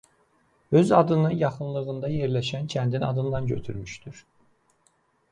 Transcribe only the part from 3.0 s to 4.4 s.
adından götürmüşdür.